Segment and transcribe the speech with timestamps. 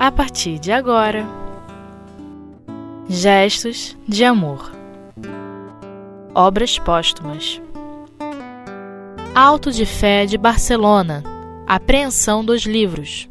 [0.00, 1.26] a partir de agora.
[3.06, 4.72] Gestos de Amor
[6.34, 7.60] Obras Póstumas
[9.34, 11.22] Alto de Fé de Barcelona
[11.66, 13.28] Apreensão dos Livros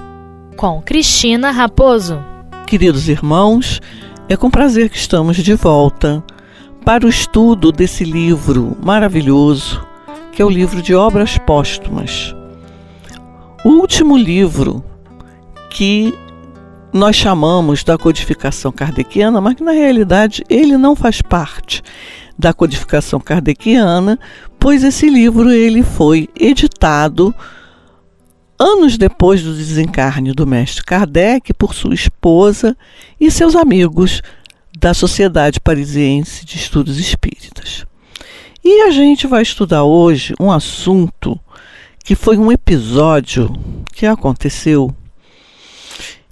[0.56, 2.24] com Cristina Raposo.
[2.68, 3.82] Queridos irmãos,
[4.28, 6.24] é com prazer que estamos de volta
[6.86, 9.84] para o estudo desse livro maravilhoso,
[10.32, 12.36] que é o livro de Obras Póstumas.
[13.66, 14.84] O último livro
[15.72, 16.14] que
[16.92, 21.84] nós chamamos da codificação kardeciana, mas que na realidade ele não faz parte
[22.38, 24.18] da codificação kardeciana,
[24.60, 27.34] pois esse livro ele foi editado
[28.58, 32.76] anos depois do desencarne do mestre Kardec por sua esposa
[33.20, 34.22] e seus amigos
[34.78, 37.86] da Sociedade Parisiense de Estudos Espíritas.
[38.64, 41.40] E a gente vai estudar hoje um assunto
[42.04, 43.54] que foi um episódio
[43.94, 44.94] que aconteceu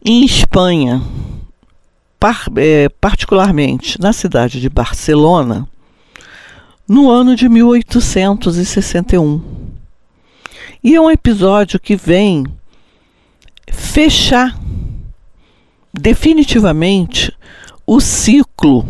[0.03, 1.01] em Espanha,
[2.19, 5.67] par, é, particularmente na cidade de Barcelona,
[6.87, 9.41] no ano de 1861.
[10.83, 12.45] E é um episódio que vem
[13.69, 14.57] fechar
[15.93, 17.33] definitivamente
[17.85, 18.85] o ciclo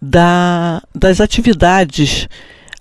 [0.00, 2.28] da, das atividades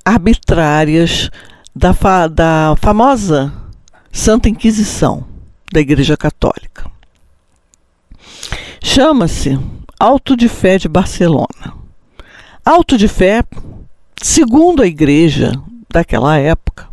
[0.03, 1.29] arbitrárias
[1.75, 3.51] da, fa, da famosa
[4.11, 5.34] Santa Inquisição
[5.75, 6.89] da Igreja Católica.
[8.81, 9.59] Chama-se
[9.99, 11.73] Alto de Fé de Barcelona.
[12.63, 13.43] Alto de Fé,
[14.21, 15.51] segundo a Igreja
[15.89, 16.87] daquela época,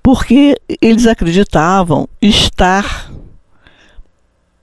[0.00, 3.10] porque eles acreditavam estar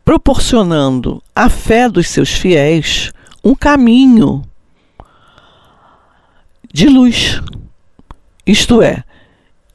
[0.05, 3.11] proporcionando à fé dos seus fiéis
[3.43, 4.43] um caminho
[6.73, 7.41] de luz,
[8.45, 9.03] isto é,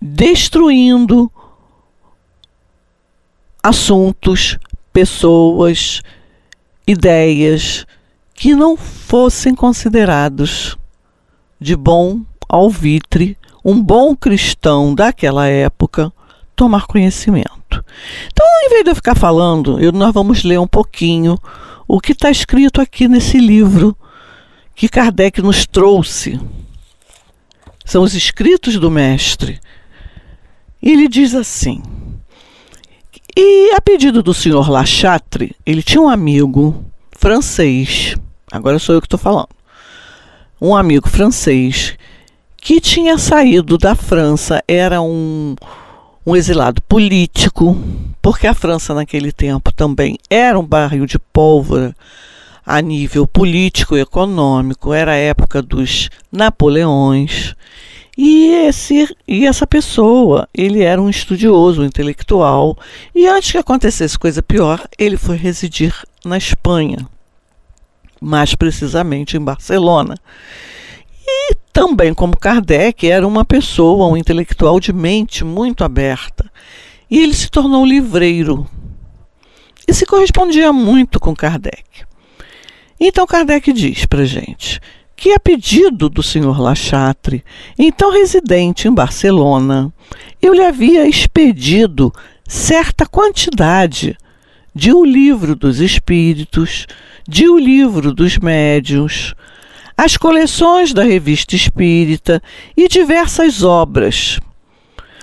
[0.01, 1.31] destruindo
[3.63, 4.59] assuntos,
[4.93, 6.03] pessoas,
[6.87, 7.87] ideias
[8.35, 10.77] que não fossem considerados
[11.61, 16.13] de bom alvitre, um bom cristão daquela época
[16.57, 17.85] tomar conhecimento.
[18.27, 21.39] Então, em vez de eu ficar falando, eu, nós vamos ler um pouquinho
[21.87, 23.97] o que está escrito aqui nesse livro
[24.75, 26.41] que Kardec nos trouxe.
[27.85, 29.61] São os escritos do Mestre.
[30.83, 31.83] Ele diz assim:
[33.37, 38.15] E a pedido do senhor Lachatre, ele tinha um amigo francês,
[38.51, 39.49] agora sou eu que estou falando,
[40.61, 41.97] um amigo francês
[42.57, 45.57] que tinha saído da França, era um
[46.25, 47.77] um exilado político,
[48.21, 51.97] porque a França naquele tempo também era um barril de pólvora
[52.65, 57.57] a nível político e econômico, era a época dos Napoleões.
[58.17, 62.77] E, esse, e essa pessoa, ele era um estudioso, um intelectual,
[63.15, 67.09] e antes que acontecesse coisa pior, ele foi residir na Espanha,
[68.21, 70.15] mais precisamente em Barcelona.
[71.27, 76.51] E também, como Kardec, era uma pessoa, um intelectual de mente muito aberta.
[77.11, 78.69] E ele se tornou livreiro.
[79.89, 82.05] E se correspondia muito com Kardec.
[83.01, 84.81] Então Kardec diz para gente
[85.17, 87.45] que a pedido do senhor Lachatre,
[87.79, 89.93] então residente em Barcelona,
[90.41, 92.13] eu lhe havia expedido
[92.47, 94.17] certa quantidade
[94.75, 96.87] de O Livro dos Espíritos,
[97.29, 99.35] de O Livro dos Médiuns,
[99.97, 102.43] as coleções da Revista Espírita
[102.77, 104.41] e diversas obras,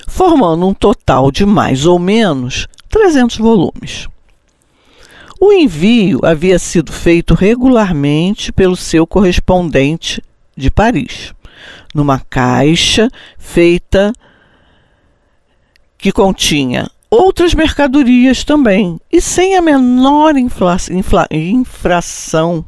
[0.07, 4.07] formando um total de mais ou menos 300 volumes.
[5.39, 10.21] O envio havia sido feito regularmente pelo seu correspondente
[10.55, 11.33] de Paris,
[11.95, 14.11] numa caixa feita
[15.97, 22.63] que continha outras mercadorias também, e sem a menor infla, infla, infração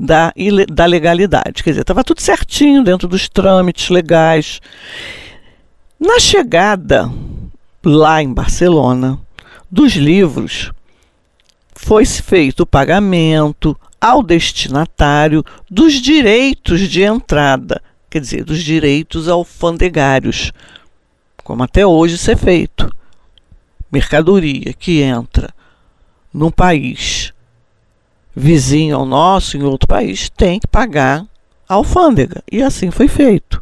[0.00, 0.32] da,
[0.72, 1.62] da legalidade.
[1.62, 4.60] Quer dizer, estava tudo certinho dentro dos trâmites legais.
[6.00, 7.10] Na chegada
[7.84, 9.18] lá em Barcelona
[9.70, 10.72] dos livros,
[11.74, 20.52] foi-se feito o pagamento ao destinatário dos direitos de entrada, quer dizer, dos direitos alfandegários,
[21.42, 22.90] como até hoje isso é feito.
[23.90, 25.54] Mercadoria que entra
[26.32, 27.32] num país
[28.34, 31.24] vizinho ao nosso, em outro país, tem que pagar
[31.68, 32.42] a alfândega.
[32.50, 33.60] E assim foi feito.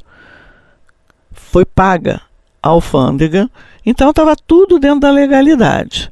[1.33, 2.23] Foi paga
[2.63, 3.51] a alfândega,
[3.85, 6.11] então estava tudo dentro da legalidade.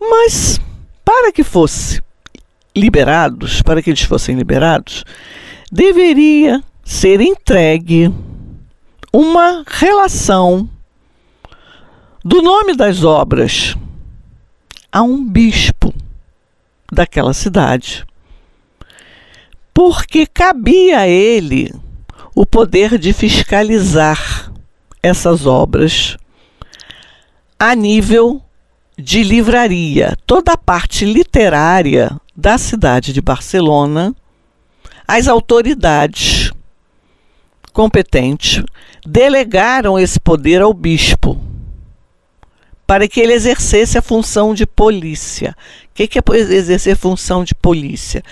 [0.00, 0.60] Mas
[1.08, 2.02] para que fosse
[2.76, 5.06] liberados, para que eles fossem liberados,
[5.72, 8.12] deveria ser entregue
[9.10, 10.68] uma relação
[12.22, 13.74] do nome das obras
[14.92, 15.94] a um bispo
[16.92, 18.04] daquela cidade,
[19.72, 21.72] porque cabia a ele
[22.34, 24.52] o poder de fiscalizar
[25.02, 26.18] essas obras
[27.58, 28.42] a nível
[28.98, 30.16] de livraria.
[30.26, 34.14] Toda a parte literária da cidade de Barcelona,
[35.06, 36.52] as autoridades
[37.72, 38.62] competentes
[39.06, 41.40] delegaram esse poder ao bispo
[42.86, 45.54] para que ele exercesse a função de polícia.
[45.90, 48.22] O que é exercer função de polícia?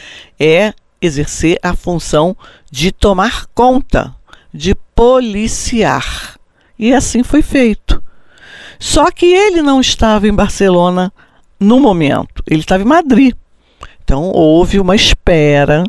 [0.41, 2.37] É exercer a função
[2.71, 4.15] de tomar conta,
[4.53, 6.39] de policiar.
[6.79, 7.86] E assim foi feito.
[8.78, 11.12] Só que ele não estava em Barcelona
[11.58, 13.34] no momento, ele estava em Madrid.
[14.05, 15.84] Então houve uma espera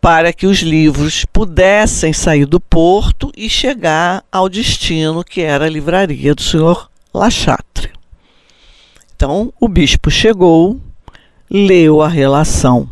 [0.00, 5.68] para que os livros pudessem sair do porto e chegar ao destino que era a
[5.68, 7.90] livraria do senhor Lachatre.
[9.14, 10.80] Então o bispo chegou,
[11.50, 12.88] leu a relação,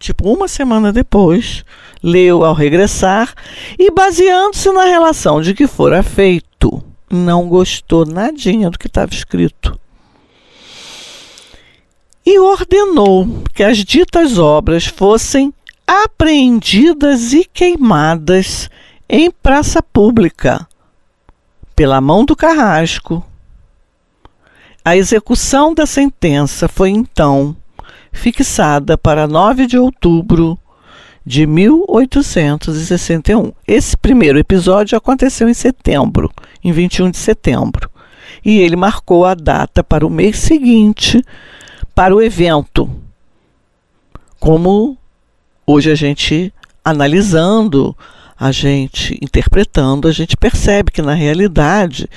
[0.00, 1.64] tipo uma semana depois,
[2.02, 3.32] leu ao regressar
[3.78, 6.47] e baseando-se na relação de que fora feito
[7.10, 9.78] não gostou nadinha do que estava escrito.
[12.24, 15.52] E ordenou que as ditas obras fossem
[15.86, 18.68] apreendidas e queimadas
[19.08, 20.68] em praça pública,
[21.74, 23.24] pela mão do carrasco.
[24.84, 27.56] A execução da sentença foi então
[28.12, 30.58] fixada para 9 de outubro
[31.28, 33.52] de 1861.
[33.66, 36.32] Esse primeiro episódio aconteceu em setembro,
[36.64, 37.90] em 21 de setembro.
[38.42, 41.22] E ele marcou a data para o mês seguinte
[41.94, 42.90] para o evento.
[44.40, 44.96] Como
[45.66, 46.50] hoje a gente
[46.82, 47.94] analisando,
[48.40, 52.08] a gente interpretando, a gente percebe que na realidade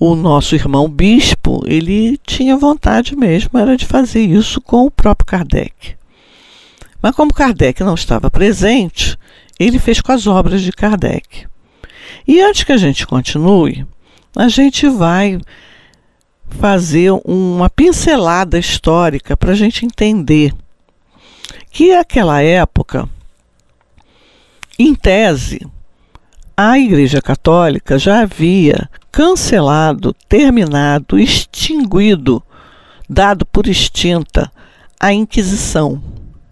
[0.00, 5.26] o nosso irmão bispo, ele tinha vontade mesmo era de fazer isso com o próprio
[5.26, 5.95] Kardec.
[7.00, 9.18] Mas como Kardec não estava presente,
[9.58, 11.46] ele fez com as obras de Kardec.
[12.26, 13.86] E antes que a gente continue,
[14.34, 15.38] a gente vai
[16.48, 20.52] fazer uma pincelada histórica para a gente entender
[21.70, 23.08] que naquela época,
[24.78, 25.66] em tese,
[26.56, 32.42] a Igreja Católica já havia cancelado, terminado, extinguido,
[33.08, 34.50] dado por extinta
[34.98, 36.02] a Inquisição.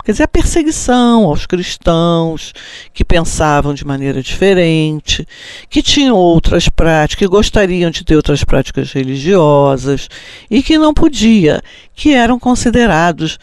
[0.04, 2.52] Quer dizer, a perseguição aos cristãos
[2.92, 5.26] que pensavam de maneira diferente,
[5.70, 10.10] que tinham outras práticas, que gostariam de ter outras práticas religiosas
[10.50, 11.62] e que não podia,
[11.94, 13.38] que eram considerados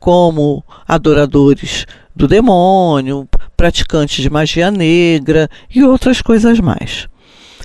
[0.00, 1.86] como adoradores
[2.16, 7.06] do demônio, praticantes de magia negra e outras coisas mais.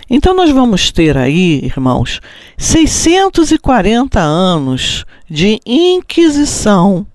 [0.07, 2.21] Então nós vamos ter aí, irmãos,
[2.59, 7.07] 640 anos de inquisição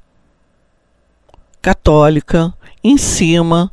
[1.60, 2.52] católica
[2.82, 3.70] em cima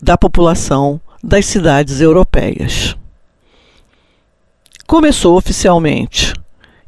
[0.00, 2.96] da população das cidades europeias.
[4.86, 6.34] Começou oficialmente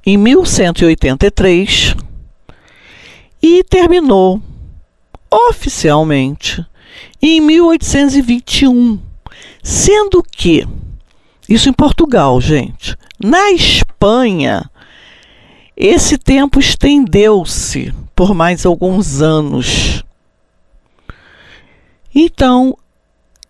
[0.04, 1.94] em 1183
[3.42, 4.40] e terminou
[5.30, 6.64] oficialmente
[7.22, 9.00] em 1821,
[9.62, 10.66] sendo que
[11.48, 12.96] isso em Portugal, gente.
[13.18, 14.70] Na Espanha,
[15.76, 20.02] esse tempo estendeu-se por mais alguns anos.
[22.14, 22.76] Então,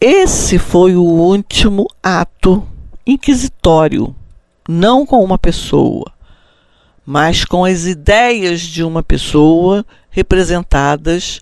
[0.00, 2.66] esse foi o último ato
[3.06, 4.14] inquisitório,
[4.68, 6.12] não com uma pessoa,
[7.06, 11.40] mas com as ideias de uma pessoa representadas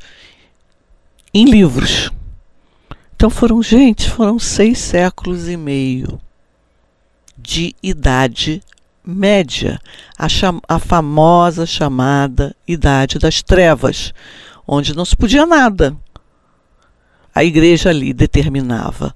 [1.33, 2.11] em livros.
[3.17, 6.21] Então foram, gente, foram seis séculos e meio
[7.39, 8.63] de idade
[9.05, 9.79] média,
[10.19, 10.27] a,
[10.69, 14.15] a famosa chamada Idade das Trevas,
[14.67, 15.97] onde não se podia nada.
[17.35, 19.15] A igreja ali determinava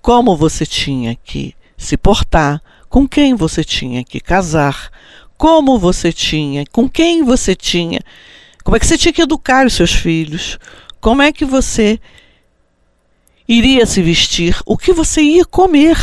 [0.00, 4.90] como você tinha que se portar, com quem você tinha que casar,
[5.36, 8.00] como você tinha, com quem você tinha,
[8.64, 10.58] como é que você tinha que educar os seus filhos,
[11.00, 12.00] como é que você
[13.46, 15.96] iria se vestir, o que você ia comer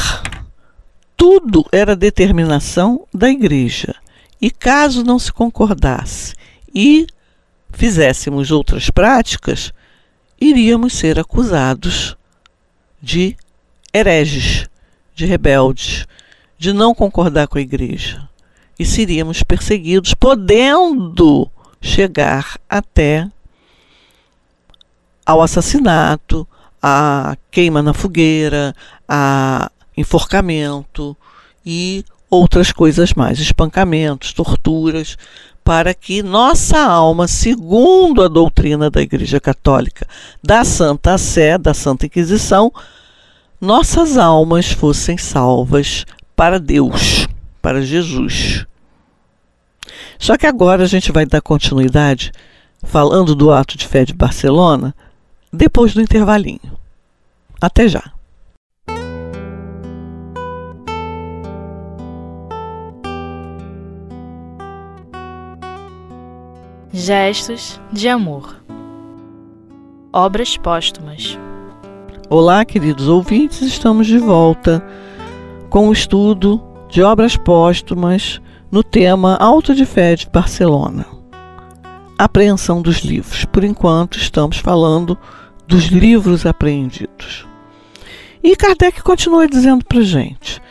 [1.18, 3.96] tudo era determinação da igreja.
[4.42, 6.36] E caso não se concordasse
[6.74, 7.08] e
[7.72, 9.74] fizéssemos outras práticas,
[10.40, 12.18] iríamos ser acusados
[13.02, 13.36] de
[13.94, 14.68] hereges,
[15.16, 16.06] de rebeldes,
[16.58, 18.28] de não concordar com a igreja.
[18.78, 21.50] E seríamos perseguidos, podendo
[21.82, 23.30] chegar até
[25.26, 26.48] ao assassinato,
[26.82, 28.76] à queima na fogueira,
[29.08, 31.16] a enforcamento
[31.66, 35.18] e outras coisas mais, espancamentos, torturas,
[35.64, 40.08] para que nossa alma, segundo a doutrina da Igreja Católica,
[40.44, 42.72] da Santa Sé, da Santa Inquisição,
[43.60, 47.28] nossas almas fossem salvas para Deus,
[47.62, 48.66] para Jesus.
[50.20, 52.32] Só que agora a gente vai dar continuidade
[52.84, 54.94] falando do ato de fé de Barcelona
[55.52, 56.78] depois do intervalinho.
[57.60, 58.12] Até já.
[66.98, 68.56] Gestos de amor.
[70.14, 71.38] Obras póstumas.
[72.30, 74.82] Olá, queridos ouvintes, estamos de volta
[75.70, 78.40] com o estudo de obras póstumas
[78.72, 81.06] no tema Alto de Fé de Barcelona.
[82.18, 83.44] Apreensão dos livros.
[83.44, 85.18] Por enquanto, estamos falando
[85.68, 87.46] dos livros apreendidos.
[88.42, 90.62] E Kardec continua dizendo para gente: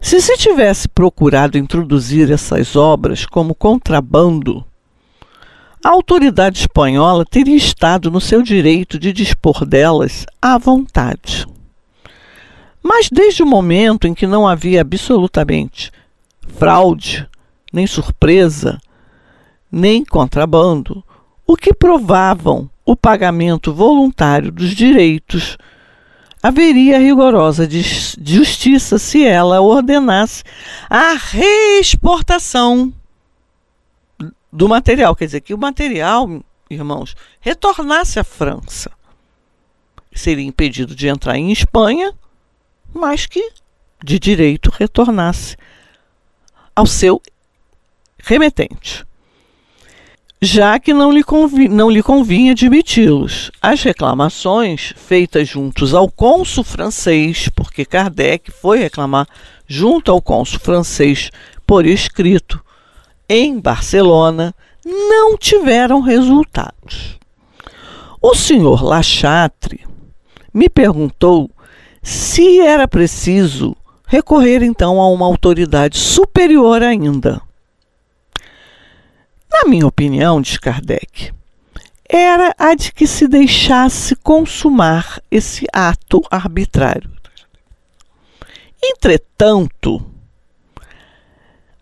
[0.00, 4.64] se se tivesse procurado introduzir essas obras como contrabando,
[5.84, 11.44] a autoridade espanhola teria estado no seu direito de dispor delas à vontade.
[12.82, 15.90] Mas desde o momento em que não havia absolutamente
[16.56, 17.28] fraude,
[17.72, 18.80] nem surpresa,
[19.70, 21.02] nem contrabando,
[21.46, 25.56] o que provavam o pagamento voluntário dos direitos,
[26.42, 30.44] haveria rigorosa justiça se ela ordenasse
[30.88, 32.92] a reexportação
[34.52, 35.16] do material.
[35.16, 38.90] Quer dizer, que o material, irmãos, retornasse à França.
[40.14, 42.12] Seria impedido de entrar em Espanha,
[42.92, 43.50] mas que
[44.04, 45.56] de direito retornasse
[46.76, 47.22] ao seu
[48.18, 49.06] remetente.
[50.44, 53.52] Já que não lhe, convi não lhe convinha admiti-los.
[53.60, 59.28] As reclamações feitas juntos ao cônsul francês, porque Kardec foi reclamar
[59.68, 61.30] junto ao cônsul francês
[61.64, 62.60] por escrito,
[63.28, 67.18] em Barcelona não tiveram resultados.
[68.20, 69.86] O senhor Lachatre
[70.52, 71.50] me perguntou
[72.02, 73.76] se era preciso
[74.06, 77.40] recorrer então a uma autoridade superior ainda.
[79.50, 81.32] Na minha opinião, diz Kardec,
[82.08, 87.10] era a de que se deixasse consumar esse ato arbitrário.
[88.82, 90.04] Entretanto,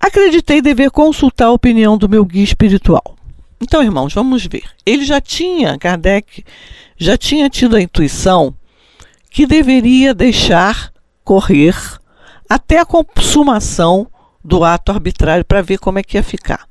[0.01, 3.17] Acreditei dever consultar a opinião do meu guia espiritual.
[3.61, 4.65] Então, irmãos, vamos ver.
[4.87, 6.43] Ele já tinha, Kardec,
[6.97, 8.55] já tinha tido a intuição
[9.31, 10.91] que deveria deixar
[11.23, 11.77] correr
[12.49, 14.09] até a consumação
[14.43, 16.67] do ato arbitrário para ver como é que ia ficar.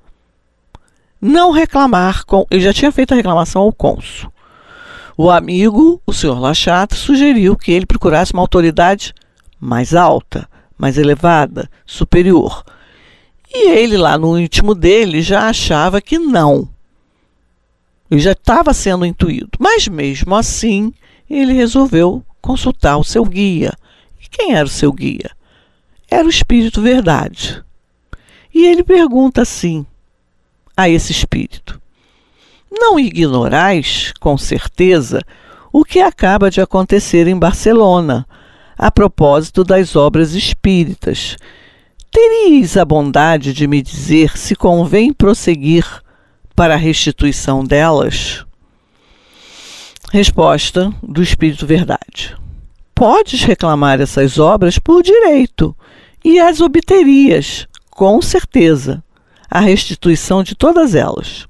[1.21, 2.45] Não reclamar com.
[2.49, 4.31] Ele já tinha feito a reclamação ao cônsul.
[5.15, 9.13] O amigo, o senhor Lachata, sugeriu que ele procurasse uma autoridade
[9.59, 12.63] mais alta, mais elevada, superior.
[13.51, 16.69] E ele, lá no íntimo dele, já achava que não.
[18.09, 19.49] Ele já estava sendo intuído.
[19.59, 20.93] Mas mesmo assim,
[21.29, 23.73] ele resolveu consultar o seu guia.
[24.21, 25.31] E quem era o seu guia?
[26.09, 27.63] Era o Espírito Verdade.
[28.53, 29.85] E ele pergunta assim
[30.75, 31.79] a esse Espírito:
[32.71, 35.21] Não ignorais, com certeza,
[35.71, 38.27] o que acaba de acontecer em Barcelona,
[38.77, 41.35] a propósito das obras espíritas
[42.11, 45.85] Teríeis a bondade de me dizer se convém prosseguir
[46.55, 48.45] para a restituição delas?
[50.11, 52.35] Resposta do Espírito Verdade.
[52.95, 55.75] Podes reclamar essas obras por direito
[56.25, 59.03] e as obterias, com certeza,
[59.49, 61.47] a restituição de todas elas.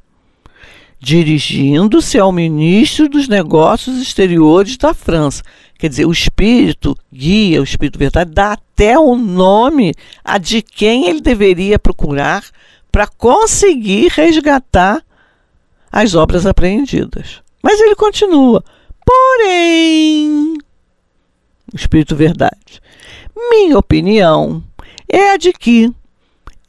[1.00, 5.42] Dirigindo-se ao ministro dos Negócios Exteriores da França,
[5.80, 9.94] Quer dizer, o espírito guia, o espírito verdade, dá até o nome
[10.26, 12.44] a de quem ele deveria procurar
[12.92, 15.02] para conseguir resgatar
[15.90, 17.42] as obras apreendidas.
[17.64, 18.62] Mas ele continua.
[19.06, 20.58] Porém,
[21.74, 22.82] o espírito verdade,
[23.50, 24.62] minha opinião
[25.08, 25.90] é a de que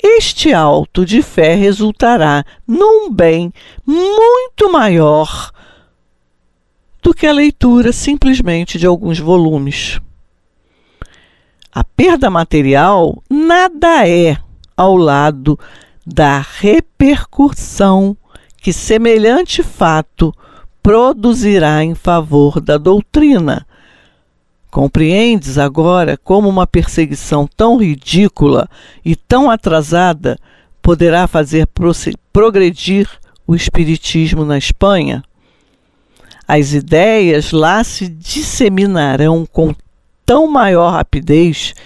[0.00, 3.52] este alto de fé resultará num bem
[3.85, 5.50] muito maior
[7.02, 10.00] do que a leitura simplesmente de alguns volumes.
[11.73, 14.37] A perda material nada é
[14.76, 15.59] ao lado
[16.04, 18.16] da repercussão
[18.61, 20.35] que semelhante fato
[20.83, 23.66] produzirá em favor da doutrina.
[24.71, 28.69] Compreendes agora como uma perseguição tão ridícula
[29.04, 30.38] e tão atrasada
[30.80, 31.69] poderá fazer
[32.33, 33.09] progredir
[33.47, 35.23] o Espiritismo na Espanha?
[36.52, 39.73] As ideias lá se disseminarão com
[40.26, 41.76] tão maior rapidez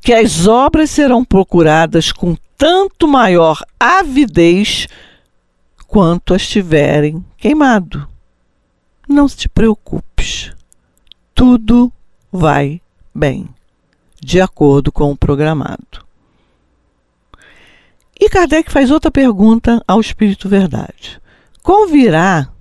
[0.00, 4.86] que as obras serão procuradas com tanto maior avidez
[5.88, 8.06] quanto as tiverem queimado.
[9.08, 10.52] Não te preocupes,
[11.34, 11.92] tudo
[12.30, 12.80] vai
[13.12, 13.48] bem,
[14.22, 16.06] de acordo com o programado.
[18.20, 21.20] E Kardec faz outra pergunta ao Espírito Verdade.
[21.60, 22.52] Convirá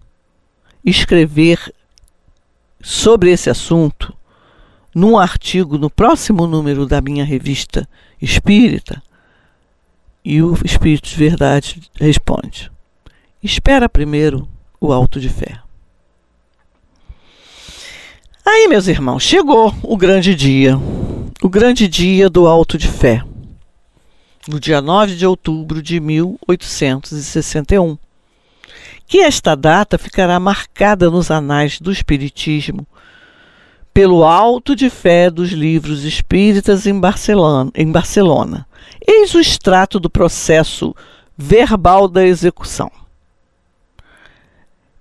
[0.86, 1.74] escrever
[2.82, 4.14] sobre esse assunto
[4.94, 7.88] num artigo no próximo número da minha revista
[8.22, 9.02] Espírita?
[10.24, 12.72] E o Espírito de Verdade responde:
[13.44, 14.48] Espera primeiro
[14.80, 15.60] o alto de fé.
[18.46, 20.78] Aí, meus irmãos, chegou o grande dia,
[21.42, 23.24] o grande dia do alto de fé,
[24.48, 27.98] no dia 9 de outubro de 1861.
[29.08, 32.88] Que esta data ficará marcada nos anais do Espiritismo
[33.94, 37.72] pelo alto de fé dos livros espíritas em Barcelona.
[37.74, 38.68] Em Barcelona.
[39.08, 40.94] Eis o extrato do processo
[41.38, 42.92] verbal da execução.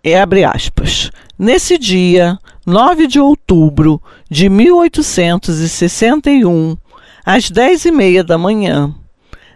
[0.03, 1.11] É, abre aspas.
[1.37, 6.77] Nesse dia, 9 de outubro de 1861,
[7.25, 8.95] às dez e meia da manhã,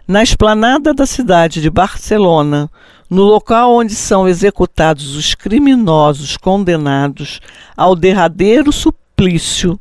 [0.07, 2.69] na esplanada da cidade de Barcelona,
[3.09, 7.41] no local onde são executados os criminosos condenados
[7.75, 9.79] ao derradeiro suplício,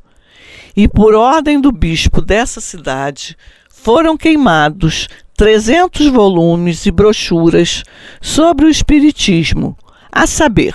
[0.75, 3.37] e por ordem do bispo dessa cidade,
[3.69, 7.83] foram queimados 300 volumes e brochuras
[8.21, 9.77] sobre o Espiritismo,
[10.11, 10.75] a saber,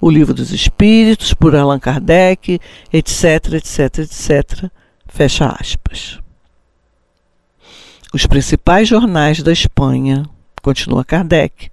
[0.00, 2.58] o Livro dos Espíritos, por Allan Kardec,
[2.92, 4.70] etc, etc, etc.
[5.06, 6.18] Fecha aspas.
[8.12, 10.24] Os principais jornais da Espanha,
[10.60, 11.70] continua Kardec,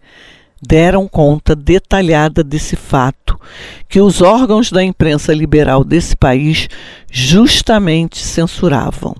[0.62, 3.40] deram conta detalhada desse fato
[3.88, 6.68] que os órgãos da imprensa liberal desse país
[7.12, 9.16] justamente censuravam.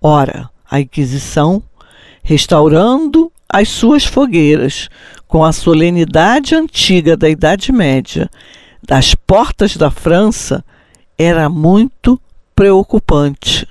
[0.00, 1.62] Ora, a Inquisição,
[2.22, 4.88] restaurando as suas fogueiras
[5.26, 8.30] com a solenidade antiga da Idade Média
[8.82, 10.64] das portas da França,
[11.18, 12.20] era muito
[12.54, 13.66] preocupante,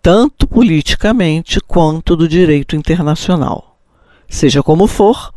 [0.00, 3.75] tanto politicamente quanto do direito internacional.
[4.28, 5.32] Seja como for,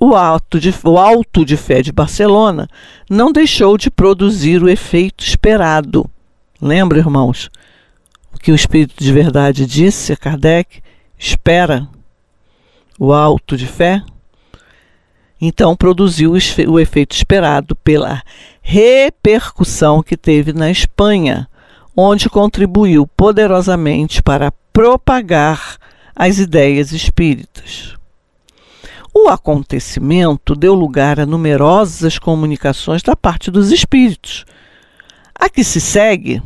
[0.00, 2.68] o alto, de, o alto de fé de Barcelona
[3.10, 6.08] não deixou de produzir o efeito esperado.
[6.60, 7.50] Lembra, irmãos,
[8.32, 10.80] o que o Espírito de Verdade disse a Kardec?
[11.18, 11.88] Espera.
[12.98, 14.02] O alto de fé
[15.40, 18.22] então produziu o efeito esperado pela
[18.60, 21.48] repercussão que teve na Espanha,
[21.96, 25.76] onde contribuiu poderosamente para propagar
[26.14, 27.97] as ideias espíritas.
[29.12, 34.44] O acontecimento deu lugar a numerosas comunicações da parte dos espíritos.
[35.34, 36.42] A que se segue,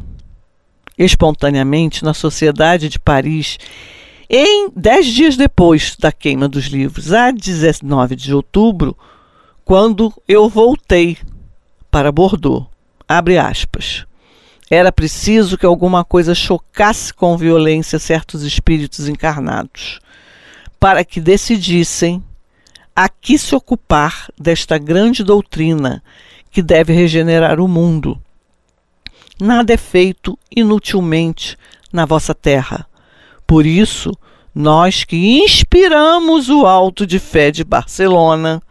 [0.97, 3.59] espontaneamente, na Sociedade de Paris
[4.35, 8.97] em dez dias depois da queima dos livros, a 19 de outubro,
[9.63, 11.19] quando eu voltei
[11.91, 12.67] para Bordeaux,
[13.07, 14.07] abre aspas.
[14.71, 20.01] Era preciso que alguma coisa chocasse com violência certos espíritos encarnados,
[20.81, 22.25] para que decidissem
[22.95, 26.03] a que se ocupar desta grande doutrina
[26.51, 28.21] que deve regenerar o mundo.
[29.41, 31.57] Nada é feito inutilmente
[31.93, 32.87] na vossa terra
[33.53, 34.17] por isso,
[34.55, 38.63] nós que inspiramos o Alto de Fé de Barcelona,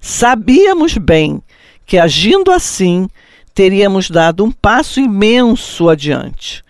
[0.00, 1.42] sabíamos bem
[1.84, 3.06] que agindo assim
[3.52, 6.64] teríamos dado um passo imenso adiante.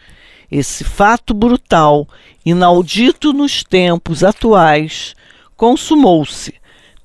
[0.50, 2.08] Esse fato brutal,
[2.44, 5.14] inaudito nos tempos atuais,
[5.56, 6.54] consumou-se,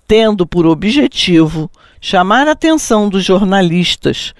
[0.07, 4.33] tendo por objetivo chamar a atenção dos jornalistas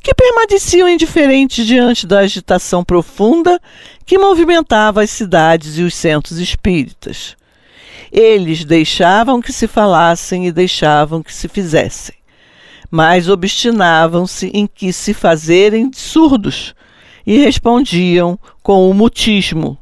[0.00, 3.60] que permaneciam indiferentes diante da agitação profunda
[4.04, 7.36] que movimentava as cidades e os centros espíritas.
[8.12, 12.14] Eles deixavam que se falassem e deixavam que se fizessem,
[12.88, 16.72] mas obstinavam-se em que se fazerem surdos
[17.26, 19.76] e respondiam com o mutismo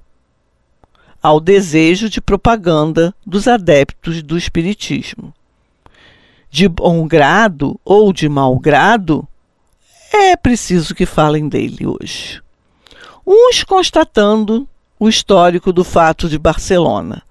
[1.24, 5.32] ao desejo de propaganda dos adeptos do espiritismo.
[6.50, 9.26] De bom grado ou de mau grado,
[10.12, 12.42] é preciso que falem dele hoje.
[13.26, 14.68] Uns constatando
[15.00, 17.22] o histórico do fato de Barcelona,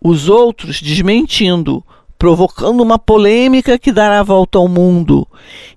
[0.00, 1.82] os outros desmentindo,
[2.16, 5.26] provocando uma polêmica que dará volta ao mundo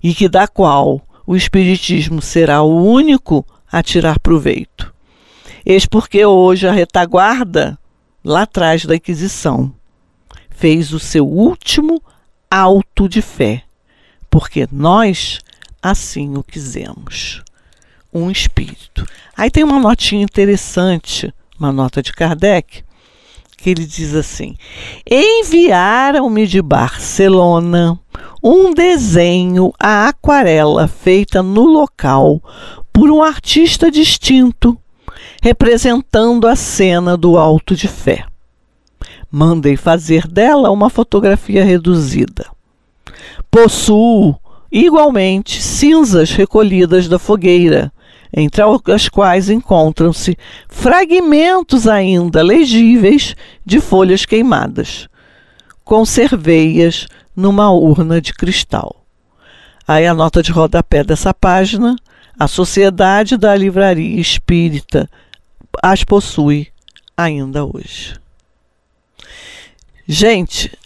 [0.00, 4.89] e que da qual o espiritismo será o único a tirar proveito.
[5.64, 7.78] Eis porque hoje a retaguarda,
[8.24, 9.72] lá atrás da Inquisição,
[10.50, 12.02] fez o seu último
[12.50, 13.62] alto de fé,
[14.28, 15.40] porque nós
[15.82, 17.42] assim o quisemos.
[18.12, 19.06] um espírito.
[19.36, 22.82] Aí tem uma notinha interessante, uma nota de Kardec,
[23.56, 24.56] que ele diz assim:
[25.08, 27.98] Enviaram-me de Barcelona
[28.42, 32.42] um desenho a aquarela feita no local
[32.92, 34.78] por um artista distinto,
[35.40, 38.24] representando a cena do Alto de Fé.
[39.30, 42.46] Mandei fazer dela uma fotografia reduzida.
[43.50, 44.36] Possuo,
[44.70, 47.92] igualmente, cinzas recolhidas da fogueira,
[48.32, 50.36] entre as quais encontram-se
[50.68, 55.08] fragmentos ainda legíveis de folhas queimadas.
[55.84, 59.04] Conservei-as numa urna de cristal.
[59.88, 61.96] Aí a nota de rodapé dessa página,
[62.38, 65.08] a Sociedade da Livraria Espírita
[65.82, 66.68] as possui
[67.16, 68.14] ainda hoje.
[70.06, 70.76] Gente,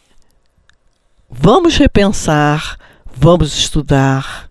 [1.30, 2.78] vamos repensar,
[3.14, 4.50] vamos estudar.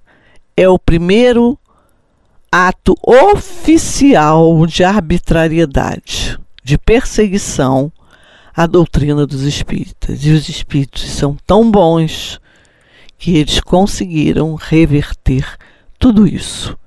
[0.56, 1.58] É o primeiro
[2.52, 7.92] ato oficial de arbitrariedade, de perseguição
[8.56, 10.24] à doutrina dos espíritas.
[10.24, 12.40] E os espíritos são tão bons
[13.18, 15.58] que eles conseguiram reverter
[15.98, 16.78] tudo isso.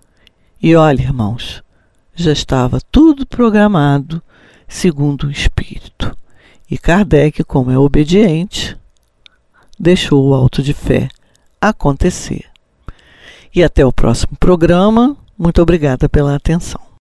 [0.63, 1.63] E olha, irmãos,
[2.17, 4.23] já estava tudo programado
[4.67, 6.17] segundo o espírito.
[6.69, 8.77] E Kardec, como é obediente,
[9.79, 11.09] deixou o alto de fé
[11.61, 12.47] acontecer.
[13.55, 15.17] E até o próximo programa.
[15.39, 16.86] Muito obrigada pela atenção.